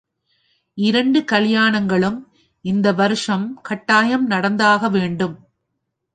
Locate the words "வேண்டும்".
4.89-5.37